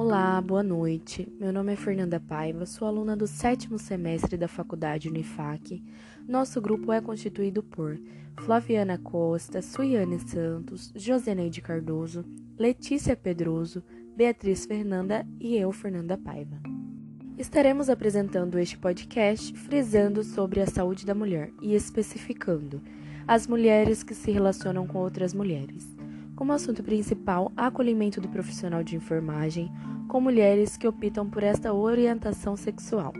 Olá, 0.00 0.40
boa 0.40 0.62
noite. 0.62 1.28
Meu 1.40 1.52
nome 1.52 1.72
é 1.72 1.76
Fernanda 1.76 2.20
Paiva, 2.20 2.64
sou 2.64 2.86
aluna 2.86 3.16
do 3.16 3.26
sétimo 3.26 3.80
semestre 3.80 4.36
da 4.36 4.46
Faculdade 4.46 5.08
Unifac. 5.08 5.82
Nosso 6.26 6.60
grupo 6.60 6.92
é 6.92 7.00
constituído 7.00 7.64
por 7.64 7.98
Flaviana 8.44 8.96
Costa, 8.96 9.60
Suiane 9.60 10.20
Santos, 10.20 10.92
Joseneide 10.94 11.60
Cardoso, 11.60 12.24
Letícia 12.56 13.16
Pedroso, 13.16 13.82
Beatriz 14.16 14.66
Fernanda 14.66 15.26
e 15.40 15.56
eu, 15.56 15.72
Fernanda 15.72 16.16
Paiva. 16.16 16.60
Estaremos 17.36 17.90
apresentando 17.90 18.56
este 18.56 18.78
podcast 18.78 19.52
frisando 19.52 20.22
sobre 20.22 20.60
a 20.60 20.66
saúde 20.68 21.04
da 21.04 21.12
mulher 21.12 21.50
e 21.60 21.74
especificando 21.74 22.80
as 23.26 23.48
mulheres 23.48 24.04
que 24.04 24.14
se 24.14 24.30
relacionam 24.30 24.86
com 24.86 24.98
outras 24.98 25.34
mulheres. 25.34 25.97
Como 26.38 26.52
assunto 26.52 26.84
principal, 26.84 27.50
acolhimento 27.56 28.20
do 28.20 28.28
profissional 28.28 28.84
de 28.84 28.94
enfermagem 28.94 29.72
com 30.06 30.20
mulheres 30.20 30.76
que 30.76 30.86
optam 30.86 31.28
por 31.28 31.42
esta 31.42 31.72
orientação 31.72 32.56
sexual. 32.56 33.12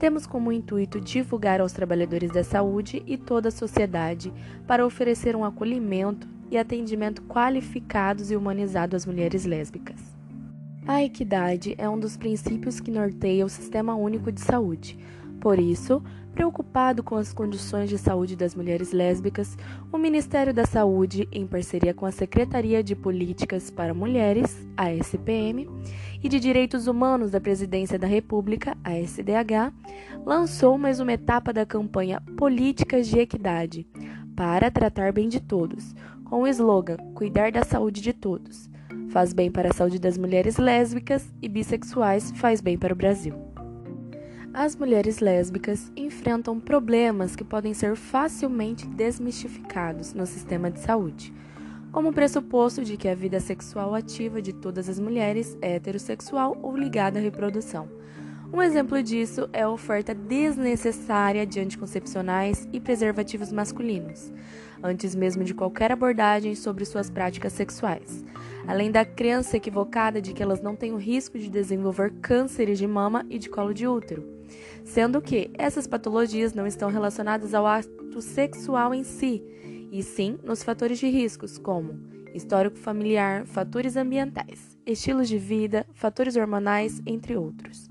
Temos 0.00 0.26
como 0.26 0.50
intuito 0.50 1.00
divulgar 1.00 1.60
aos 1.60 1.70
trabalhadores 1.70 2.32
da 2.32 2.42
saúde 2.42 3.04
e 3.06 3.16
toda 3.16 3.50
a 3.50 3.52
sociedade 3.52 4.32
para 4.66 4.84
oferecer 4.84 5.36
um 5.36 5.44
acolhimento 5.44 6.26
e 6.50 6.58
atendimento 6.58 7.22
qualificados 7.22 8.32
e 8.32 8.36
humanizado 8.36 8.96
às 8.96 9.06
mulheres 9.06 9.44
lésbicas. 9.44 10.00
A 10.88 11.04
equidade 11.04 11.76
é 11.78 11.88
um 11.88 12.00
dos 12.00 12.16
princípios 12.16 12.80
que 12.80 12.90
norteia 12.90 13.46
o 13.46 13.48
Sistema 13.48 13.94
Único 13.94 14.32
de 14.32 14.40
Saúde. 14.40 14.98
Por 15.40 15.58
isso, 15.58 16.02
Preocupado 16.34 17.02
com 17.02 17.16
as 17.16 17.32
condições 17.32 17.88
de 17.88 17.98
saúde 17.98 18.36
das 18.36 18.54
mulheres 18.54 18.92
lésbicas, 18.92 19.58
o 19.92 19.98
Ministério 19.98 20.54
da 20.54 20.64
Saúde, 20.64 21.28
em 21.32 21.46
parceria 21.46 21.92
com 21.92 22.06
a 22.06 22.12
Secretaria 22.12 22.84
de 22.84 22.94
Políticas 22.94 23.68
para 23.68 23.92
Mulheres, 23.92 24.66
a 24.76 24.92
SPM, 24.92 25.68
e 26.22 26.28
de 26.28 26.38
Direitos 26.38 26.86
Humanos 26.86 27.32
da 27.32 27.40
Presidência 27.40 27.98
da 27.98 28.06
República, 28.06 28.76
a 28.84 28.96
SDH, 28.96 29.72
lançou 30.24 30.78
mais 30.78 31.00
uma 31.00 31.12
etapa 31.12 31.52
da 31.52 31.66
campanha 31.66 32.22
Políticas 32.36 33.08
de 33.08 33.18
Equidade 33.18 33.86
para 34.36 34.70
tratar 34.70 35.12
bem 35.12 35.28
de 35.28 35.40
todos, 35.40 35.94
com 36.24 36.42
o 36.42 36.46
slogan 36.46 36.96
Cuidar 37.14 37.50
da 37.50 37.64
saúde 37.64 38.00
de 38.00 38.12
todos. 38.12 38.70
Faz 39.08 39.32
bem 39.32 39.50
para 39.50 39.70
a 39.70 39.74
saúde 39.74 39.98
das 39.98 40.16
mulheres 40.16 40.58
lésbicas 40.58 41.28
e 41.42 41.48
bissexuais, 41.48 42.30
faz 42.36 42.60
bem 42.60 42.78
para 42.78 42.94
o 42.94 42.96
Brasil 42.96 43.49
as 44.52 44.74
mulheres 44.74 45.20
lésbicas 45.20 45.92
enfrentam 45.96 46.58
problemas 46.58 47.36
que 47.36 47.44
podem 47.44 47.72
ser 47.72 47.94
facilmente 47.94 48.86
desmistificados 48.86 50.12
no 50.12 50.26
sistema 50.26 50.70
de 50.70 50.80
saúde, 50.80 51.32
como 51.92 52.08
o 52.08 52.12
pressuposto 52.12 52.82
de 52.82 52.96
que 52.96 53.08
a 53.08 53.14
vida 53.14 53.38
sexual 53.38 53.94
ativa 53.94 54.42
de 54.42 54.52
todas 54.52 54.88
as 54.88 54.98
mulheres 54.98 55.56
é 55.62 55.76
heterossexual 55.76 56.58
ou 56.62 56.76
ligada 56.76 57.18
à 57.18 57.22
reprodução. 57.22 57.88
Um 58.52 58.60
exemplo 58.60 59.00
disso 59.00 59.48
é 59.52 59.62
a 59.62 59.70
oferta 59.70 60.12
desnecessária 60.12 61.46
de 61.46 61.60
anticoncepcionais 61.60 62.68
e 62.72 62.80
preservativos 62.80 63.52
masculinos, 63.52 64.32
antes 64.82 65.14
mesmo 65.14 65.44
de 65.44 65.54
qualquer 65.54 65.92
abordagem 65.92 66.56
sobre 66.56 66.84
suas 66.84 67.08
práticas 67.08 67.52
sexuais 67.52 68.24
além 68.66 68.90
da 68.90 69.04
crença 69.04 69.56
equivocada 69.56 70.20
de 70.20 70.32
que 70.32 70.42
elas 70.42 70.60
não 70.60 70.76
têm 70.76 70.92
o 70.92 70.96
risco 70.96 71.38
de 71.38 71.48
desenvolver 71.48 72.12
cânceres 72.22 72.78
de 72.78 72.86
mama 72.86 73.26
e 73.28 73.38
de 73.38 73.48
colo 73.48 73.74
de 73.74 73.86
útero, 73.86 74.39
sendo 74.84 75.20
que 75.20 75.50
essas 75.58 75.86
patologias 75.86 76.54
não 76.54 76.66
estão 76.66 76.90
relacionadas 76.90 77.54
ao 77.54 77.66
ato 77.66 78.20
sexual 78.20 78.94
em 78.94 79.04
si, 79.04 79.42
e 79.92 80.02
sim 80.02 80.38
nos 80.44 80.62
fatores 80.62 80.98
de 80.98 81.08
riscos, 81.08 81.58
como 81.58 81.98
histórico 82.34 82.76
familiar, 82.76 83.44
fatores 83.46 83.96
ambientais, 83.96 84.78
estilos 84.86 85.28
de 85.28 85.36
vida, 85.36 85.86
fatores 85.94 86.36
hormonais, 86.36 87.02
entre 87.04 87.36
outros. 87.36 87.88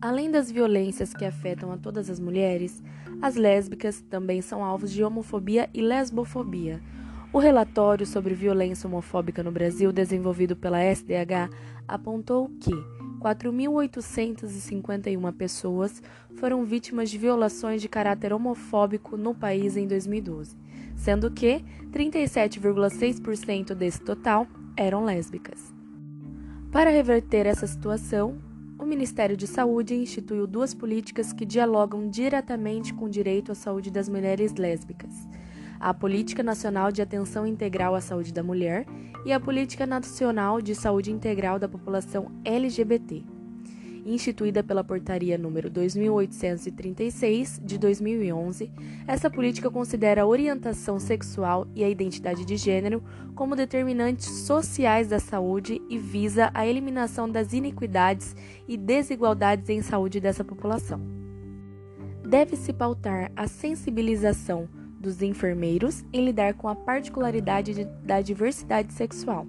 Além 0.00 0.30
das 0.30 0.50
violências 0.50 1.14
que 1.14 1.24
afetam 1.24 1.72
a 1.72 1.78
todas 1.78 2.10
as 2.10 2.20
mulheres, 2.20 2.82
as 3.22 3.36
lésbicas 3.36 4.02
também 4.02 4.42
são 4.42 4.62
alvos 4.62 4.92
de 4.92 5.02
homofobia 5.02 5.70
e 5.72 5.80
lesbofobia 5.80 6.82
o 7.34 7.40
relatório 7.40 8.06
sobre 8.06 8.32
violência 8.32 8.86
homofóbica 8.86 9.42
no 9.42 9.50
Brasil, 9.50 9.92
desenvolvido 9.92 10.54
pela 10.54 10.78
SDH, 10.80 11.50
apontou 11.88 12.48
que 12.60 12.70
4.851 13.24 15.32
pessoas 15.32 16.02
foram 16.36 16.62
vítimas 16.62 17.08
de 17.08 17.16
violações 17.16 17.80
de 17.80 17.88
caráter 17.88 18.34
homofóbico 18.34 19.16
no 19.16 19.34
país 19.34 19.78
em 19.78 19.86
2012, 19.86 20.54
sendo 20.94 21.30
que 21.30 21.64
37,6% 21.90 23.74
desse 23.74 24.02
total 24.02 24.46
eram 24.76 25.06
lésbicas. 25.06 25.72
Para 26.70 26.90
reverter 26.90 27.46
essa 27.46 27.66
situação, 27.66 28.36
o 28.78 28.84
Ministério 28.84 29.38
de 29.38 29.46
Saúde 29.46 29.94
instituiu 29.94 30.46
duas 30.46 30.74
políticas 30.74 31.32
que 31.32 31.46
dialogam 31.46 32.10
diretamente 32.10 32.92
com 32.92 33.06
o 33.06 33.10
direito 33.10 33.52
à 33.52 33.54
saúde 33.54 33.90
das 33.90 34.06
mulheres 34.06 34.52
lésbicas 34.54 35.14
a 35.84 35.92
Política 35.92 36.42
Nacional 36.42 36.90
de 36.90 37.02
Atenção 37.02 37.46
Integral 37.46 37.94
à 37.94 38.00
Saúde 38.00 38.32
da 38.32 38.42
Mulher 38.42 38.86
e 39.22 39.34
a 39.34 39.38
Política 39.38 39.84
Nacional 39.84 40.62
de 40.62 40.74
Saúde 40.74 41.12
Integral 41.12 41.58
da 41.58 41.68
População 41.68 42.32
LGBT, 42.42 43.22
instituída 44.06 44.64
pela 44.64 44.82
Portaria 44.82 45.36
número 45.36 45.68
2836 45.68 47.60
de 47.62 47.76
2011. 47.76 48.72
Essa 49.06 49.28
política 49.28 49.70
considera 49.70 50.22
a 50.22 50.26
orientação 50.26 50.98
sexual 50.98 51.66
e 51.74 51.84
a 51.84 51.90
identidade 51.90 52.46
de 52.46 52.56
gênero 52.56 53.04
como 53.34 53.54
determinantes 53.54 54.26
sociais 54.46 55.08
da 55.08 55.18
saúde 55.18 55.82
e 55.90 55.98
visa 55.98 56.50
a 56.54 56.66
eliminação 56.66 57.28
das 57.28 57.52
iniquidades 57.52 58.34
e 58.66 58.78
desigualdades 58.78 59.68
em 59.68 59.82
saúde 59.82 60.18
dessa 60.18 60.42
população. 60.42 60.98
Deve-se 62.26 62.72
pautar 62.72 63.30
a 63.36 63.46
sensibilização 63.46 64.66
dos 65.04 65.22
enfermeiros 65.22 66.04
em 66.12 66.24
lidar 66.24 66.54
com 66.54 66.68
a 66.68 66.74
particularidade 66.74 67.74
de, 67.74 67.84
da 68.04 68.20
diversidade 68.20 68.92
sexual. 68.92 69.46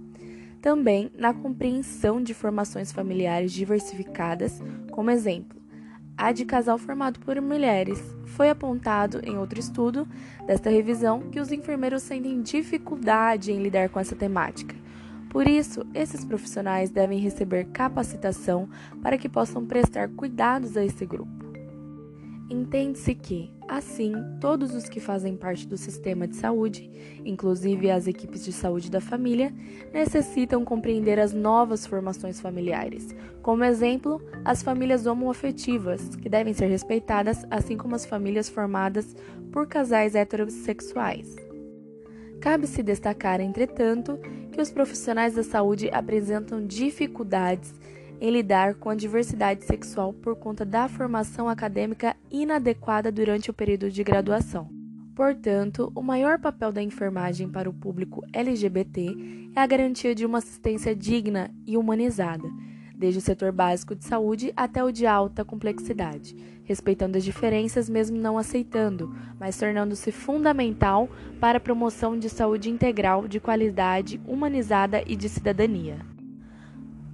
Também 0.61 1.11
na 1.17 1.33
compreensão 1.33 2.21
de 2.21 2.33
formações 2.33 2.91
familiares 2.91 3.51
diversificadas, 3.51 4.61
como 4.91 5.11
exemplo, 5.11 5.59
a 6.17 6.31
de 6.31 6.45
casal 6.45 6.77
formado 6.77 7.19
por 7.19 7.39
mulheres. 7.41 8.01
Foi 8.25 8.49
apontado 8.49 9.21
em 9.23 9.37
outro 9.37 9.59
estudo 9.59 10.07
desta 10.45 10.69
revisão 10.69 11.29
que 11.29 11.39
os 11.39 11.51
enfermeiros 11.51 12.03
sentem 12.03 12.41
dificuldade 12.41 13.51
em 13.51 13.61
lidar 13.61 13.89
com 13.89 13.99
essa 13.99 14.15
temática. 14.15 14.75
Por 15.29 15.47
isso, 15.47 15.85
esses 15.93 16.23
profissionais 16.23 16.89
devem 16.89 17.19
receber 17.19 17.65
capacitação 17.65 18.69
para 19.01 19.17
que 19.17 19.27
possam 19.27 19.65
prestar 19.65 20.09
cuidados 20.09 20.77
a 20.77 20.85
esse 20.85 21.05
grupo. 21.05 21.44
Entende-se 22.47 23.15
que, 23.15 23.51
assim, 23.67 24.13
todos 24.39 24.75
os 24.75 24.87
que 24.87 24.99
fazem 24.99 25.35
parte 25.35 25.67
do 25.67 25.75
sistema 25.77 26.27
de 26.27 26.35
saúde, 26.35 26.91
inclusive 27.25 27.89
as 27.89 28.05
equipes 28.05 28.45
de 28.45 28.53
saúde 28.53 28.91
da 28.91 29.01
família, 29.01 29.51
necessitam 29.91 30.63
compreender 30.63 31.19
as 31.19 31.33
novas 31.33 31.87
formações 31.87 32.39
familiares. 32.39 33.15
Como 33.41 33.63
exemplo, 33.63 34.21
as 34.43 34.61
famílias 34.61 35.07
homoafetivas, 35.07 36.15
que 36.15 36.29
devem 36.29 36.53
ser 36.53 36.67
respeitadas, 36.67 37.43
assim 37.49 37.77
como 37.77 37.95
as 37.95 38.05
famílias 38.05 38.47
formadas 38.47 39.15
por 39.51 39.67
casais 39.67 40.13
heterossexuais. 40.13 41.35
Cabe-se 42.39 42.83
destacar, 42.83 43.41
entretanto, 43.41 44.19
que 44.51 44.61
os 44.61 44.69
profissionais 44.69 45.33
da 45.33 45.41
saúde 45.41 45.89
apresentam 45.89 46.63
dificuldades 46.63 47.73
em 48.19 48.29
lidar 48.29 48.75
com 48.75 48.89
a 48.89 48.95
diversidade 48.95 49.63
sexual 49.65 50.13
por 50.13 50.35
conta 50.35 50.65
da 50.65 50.87
formação 50.87 51.49
acadêmica 51.49 52.15
inadequada 52.31 53.11
durante 53.11 53.49
o 53.49 53.53
período 53.53 53.89
de 53.89 54.03
graduação. 54.03 54.69
Portanto, 55.15 55.91
o 55.95 56.01
maior 56.01 56.39
papel 56.39 56.73
da 56.73 56.83
enfermagem 56.83 57.47
para 57.49 57.69
o 57.69 57.73
público 57.73 58.21
LGBT 58.33 59.15
é 59.55 59.59
a 59.61 59.65
garantia 59.65 60.13
de 60.13 60.25
uma 60.25 60.39
assistência 60.39 60.93
digna 60.93 61.49
e 61.65 61.77
humanizada, 61.77 62.49
desde 62.93 63.19
o 63.19 63.21
setor 63.21 63.51
básico 63.53 63.95
de 63.95 64.03
saúde 64.03 64.51
até 64.57 64.83
o 64.83 64.91
de 64.91 65.07
alta 65.07 65.45
complexidade, 65.45 66.35
respeitando 66.65 67.17
as 67.17 67.23
diferenças 67.23 67.89
mesmo 67.89 68.17
não 68.17 68.37
aceitando, 68.37 69.15
mas 69.39 69.57
tornando-se 69.57 70.11
fundamental 70.11 71.09
para 71.39 71.59
a 71.59 71.61
promoção 71.61 72.19
de 72.19 72.29
saúde 72.29 72.69
integral, 72.69 73.25
de 73.25 73.39
qualidade, 73.39 74.19
humanizada 74.27 75.01
e 75.07 75.15
de 75.15 75.29
cidadania. 75.29 75.99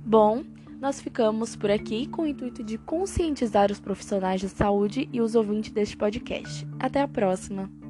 Bom, 0.04 0.44
nós 0.82 1.00
ficamos 1.00 1.56
por 1.56 1.70
aqui 1.70 2.08
com 2.08 2.24
o 2.24 2.28
intuito 2.28 2.64
de 2.64 2.76
conscientizar 2.80 3.72
os 3.72 3.80
profissionais 3.80 4.42
de 4.42 4.50
saúde 4.50 5.08
e 5.14 5.22
os 5.22 5.36
ouvintes 5.36 5.72
deste 5.72 5.96
podcast. 5.96 6.68
Até 6.80 7.02
a 7.02 7.08
próxima! 7.08 7.81